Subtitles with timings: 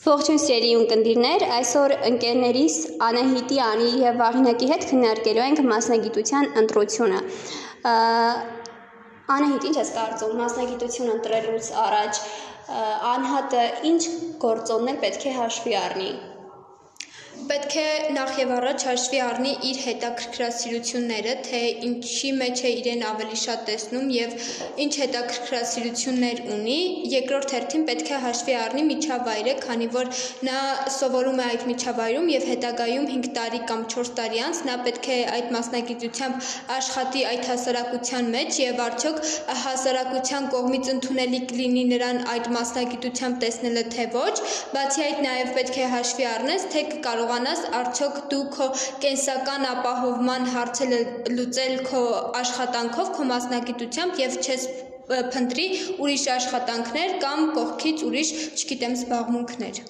[0.00, 7.20] Ողջույն սիրելի ունկնդիրներ, այսօր ընկերներիս Անահիտի, Անի եւ Վաղինակի հետ քննարկելու ենք մասնագիտության ընտրությունը։
[9.36, 12.24] Անահիտ, ինչ ես կարծում մասնագիտություն ընտրելուց առաջ
[13.12, 14.02] անհատը ինչ
[14.48, 16.10] գործոններ պետք է հաշվի առնի
[17.48, 17.84] պետք է
[18.14, 24.10] նախ եւ առաջ հաշվի առնի իր հետաքրքրասիրությունները, թե ինչի մեջ է իրեն ավելի շատ տեսնում
[24.14, 24.34] եւ
[24.84, 26.78] ինչ հետաքրքրասիրություններ ունի։
[27.14, 30.10] Երկրորդ հերթին պետք է հաշվի առնի միջավայրը, քանի որ
[30.50, 30.58] նա
[30.96, 35.18] սովորում է այդ միջավայրում եւ հետագայում 5 տարի կամ 4 տարի անց նա պետք է
[35.38, 39.20] այդ մասնագիտությամբ աշխատի այդ հասարակության մեջ եւ արդյոք
[39.64, 44.34] հասարակության կողմից ընդունելի կլինի նրան այդ մասնագիտությամբ տեսնելը թե ոչ։
[44.74, 48.66] Բացի այդ նաեւ պետք է հաշվի առնես, թե կարող կարողանաս արդյոք դու քո
[49.02, 50.86] կենսական ապահովման հարցը
[51.30, 52.00] լուծել քո
[52.40, 54.64] աշխատանքով, քո մասնագիտությամբ եւ չես
[55.36, 55.66] փնտրի
[56.02, 59.80] ուրիշ աշխատանքներ կամ կողքից ուրիշ, չգիտեմ, զբաղմունքներ։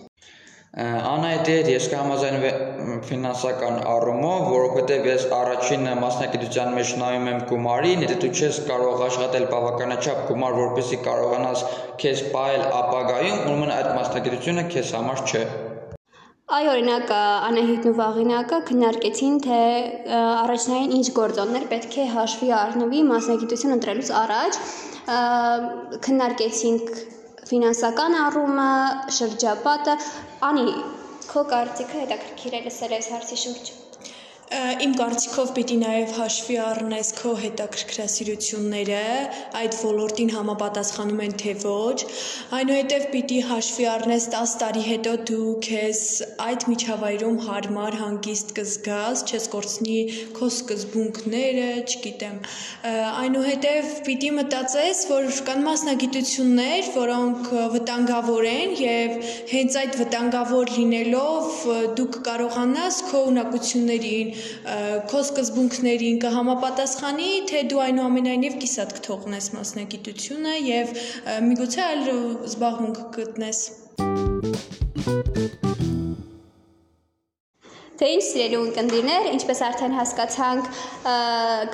[0.80, 8.18] Անայդ հետ ես կհամաձայնվեմ ֆինանսական առումով, որովհետև ես առաջին մասնակցության մեջ նայում եմ գումարին, եթե
[8.22, 11.66] դու չես կարող աշխատել բավականաչափ գումար, որպեսզի կարողանաս
[12.04, 15.44] քեզ պահել ապագայում, ուրեմն այդ մասնակցությունը քեզ համար չէ։
[16.50, 19.58] Այ օրինակ Անահիտն ու Վաղինակը քննարկեցին, թե
[20.18, 24.58] առաջնային ինչ գործոններ պետք է հաշվի առնվի մասնագիտություն ընտրելուց առաջ։
[26.06, 26.90] Քննարկեցինք
[27.52, 28.72] ֆինանսական առումը,
[29.20, 29.94] շրջապատը։
[30.50, 30.66] Անի,
[31.30, 33.72] քո կարծիքը հետաքրքիր է լսել այս հարցի շուրջ
[34.50, 39.02] իմ կարծիքով պիտի նաև հաշվի առնես քո հետաքրքրասիրությունները,
[39.60, 41.98] այդ ոլորտին համապատասխանում են թե ոչ,
[42.58, 46.00] այնուհետև պիտի հաշվի առնես 10 տարի հետո դու քեզ
[46.46, 50.00] այդ միջավայրում հարմար, հանգիստ կզգաս, չես կորցնի
[50.40, 52.42] քո սկզբունքները, չգիտեմ։
[52.90, 59.16] Այնուհետև պիտի մտածես, որ կան մասնագիտություններ, որոնք վտանգավոր են եւ
[59.54, 61.64] հենց այդ վտանգավոր լինելով
[62.00, 64.39] դու կկարողանաս քո ունակություններին
[65.12, 70.94] քո սկզբունքներին կհամապատասխանի, թե դու այնուամենայնիվ կիսատ կթողնես մասնագիտությունը եւ
[71.50, 72.06] միգուցե այլ
[72.50, 73.64] զբաղմունք գտնես։
[78.00, 80.68] Թե ինչ սիրելի ունկնդիրներ, ինչպես արդեն հասկացանք,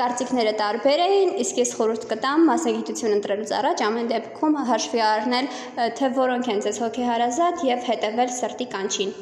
[0.01, 5.51] կարծիքները տարբեր էին, իսկ ես խորհուրդ կտամ մասնագիտություն ընտրելուց առաջ ամեն դեպքում հաշվի առնել,
[6.01, 9.15] թե որոնք են ձեզ հոգեհարազատ եւ հետեւել սրտի կանչին։